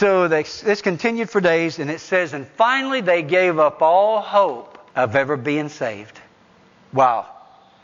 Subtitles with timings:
[0.00, 4.22] So they, this continued for days, and it says, and finally they gave up all
[4.22, 6.18] hope of ever being saved.
[6.90, 7.26] Wow.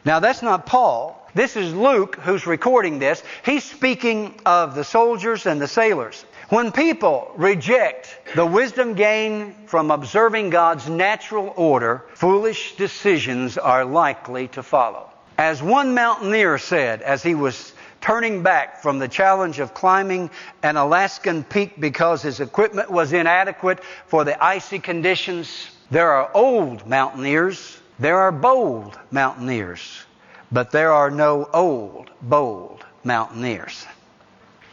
[0.03, 1.23] Now that's not Paul.
[1.35, 3.23] This is Luke who's recording this.
[3.45, 6.25] He's speaking of the soldiers and the sailors.
[6.49, 14.49] When people reject the wisdom gained from observing God's natural order, foolish decisions are likely
[14.49, 15.11] to follow.
[15.37, 20.31] As one mountaineer said as he was turning back from the challenge of climbing
[20.63, 26.87] an Alaskan peak because his equipment was inadequate for the icy conditions, there are old
[26.87, 30.05] mountaineers, there are bold mountaineers,
[30.53, 33.87] but there are no old, bold mountaineers.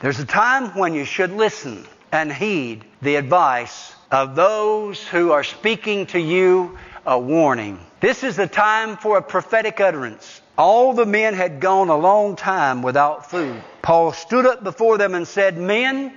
[0.02, 5.44] There's a time when you should listen and heed the advice of those who are
[5.44, 7.80] speaking to you a warning.
[8.04, 10.42] This is the time for a prophetic utterance.
[10.58, 13.64] All the men had gone a long time without food.
[13.82, 16.12] Paul stood up before them and said, Men,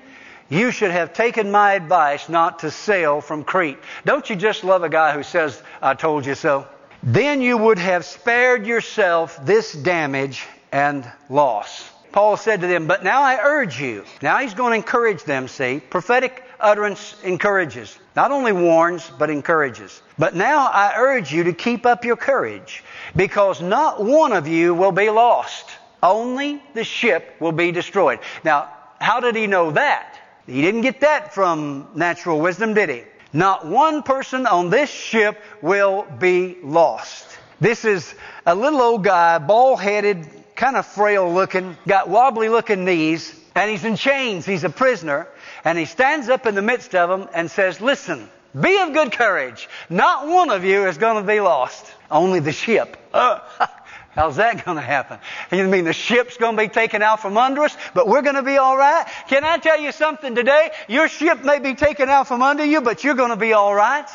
[0.49, 3.79] you should have taken my advice not to sail from Crete.
[4.05, 6.67] Don't you just love a guy who says, I told you so?
[7.05, 11.89] Then you would have spared yourself this damage and loss.
[12.11, 14.05] Paul said to them, But now I urge you.
[14.23, 15.79] Now he's going to encourage them, see.
[15.79, 17.99] Prophetic utterance encourages.
[18.15, 20.01] Not only warns, but encourages.
[20.19, 22.83] But now I urge you to keep up your courage,
[23.15, 25.71] because not one of you will be lost.
[26.03, 28.21] Only the ship will be destroyed.
[28.45, 28.69] Now,
[29.01, 30.19] how did he know that?
[30.47, 33.03] He didn't get that from natural wisdom, did he?
[33.33, 37.27] Not one person on this ship will be lost.
[37.61, 42.85] This is a little old guy, bald headed, kind of frail looking, got wobbly looking
[42.85, 44.47] knees, and he's in chains.
[44.47, 45.27] He's a prisoner.
[45.65, 49.13] And he stands up in the midst of them and says, Listen, be of good
[49.13, 49.69] courage.
[49.91, 51.85] Not one of you is going to be lost.
[52.11, 52.97] Only the ship.
[53.13, 53.41] Uh,
[54.11, 55.19] how's that going to happen?
[55.53, 58.37] You mean the ship's going to be taken out from under us, but we're going
[58.37, 59.07] to be all right?
[59.29, 60.71] Can I tell you something today?
[60.89, 63.75] Your ship may be taken out from under you, but you're going to be all
[63.75, 64.09] right.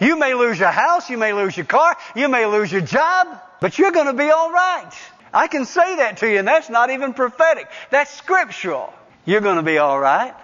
[0.00, 3.40] You may lose your house, you may lose your car, you may lose your job,
[3.60, 4.92] but you're going to be all right.
[5.34, 7.68] I can say that to you, and that's not even prophetic.
[7.90, 8.92] That's scriptural.
[9.28, 10.34] You're going to be all right.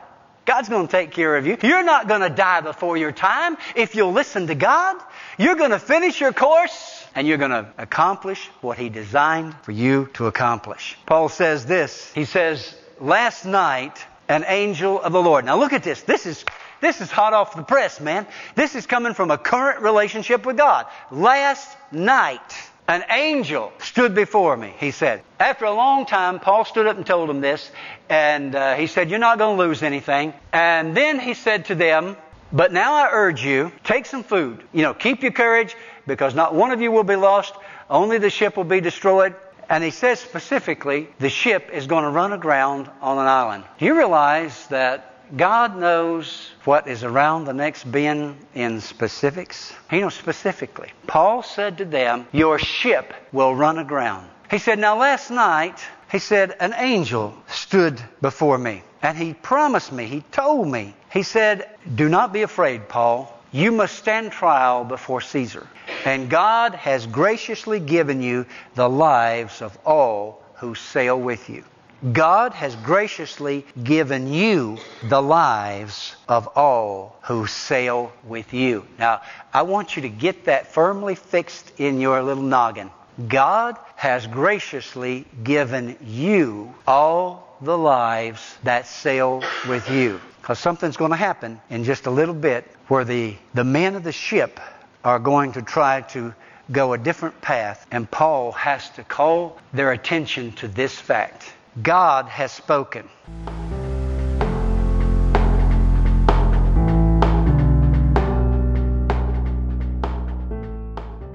[0.45, 1.57] God's going to take care of you.
[1.63, 5.01] You're not going to die before your time if you'll listen to God.
[5.39, 9.73] You're going to finish your course and you're going to accomplish what He designed for
[9.73, 10.99] you to accomplish.
[11.07, 12.13] Paul says this.
[12.13, 15.47] He says, Last night, an angel of the Lord.
[15.47, 16.03] Now look at this.
[16.03, 16.45] This is
[16.83, 18.27] this is hot off the press, man.
[18.55, 20.85] This is coming from a current relationship with God.
[21.11, 25.23] Last night, an angel stood before me, he said.
[25.41, 27.71] After a long time, Paul stood up and told him this,
[28.09, 30.35] and uh, he said, You're not going to lose anything.
[30.53, 32.17] And then he said to them,
[32.53, 34.63] But now I urge you, take some food.
[34.73, 35.75] You know, keep your courage,
[36.07, 37.55] because not one of you will be lost,
[37.89, 39.35] only the ship will be destroyed.
[39.71, 43.65] And he says specifically, the ship is going to run aground on an island.
[43.79, 49.73] Do you realize that God knows what is around the next bend in specifics.
[49.91, 50.93] He knows specifically.
[51.07, 54.29] Paul said to them, Your ship will run aground.
[54.51, 55.81] He said, Now last night,
[56.13, 58.83] he said, an angel stood before me.
[59.03, 63.31] And he promised me, he told me, he said, Do not be afraid, Paul.
[63.51, 65.67] You must stand trial before Caesar.
[66.05, 71.65] And God has graciously given you the lives of all who sail with you.
[72.13, 78.87] God has graciously given you the lives of all who sail with you.
[78.99, 79.23] Now,
[79.55, 82.91] I want you to get that firmly fixed in your little noggin.
[83.27, 90.21] God has graciously given you all the lives that sail with you.
[90.43, 94.05] Because something's going to happen in just a little bit where the, the men of
[94.05, 94.61] the ship
[95.05, 96.35] are going to try to
[96.71, 101.54] go a different path, and Paul has to call their attention to this fact.
[101.83, 103.09] God has spoken.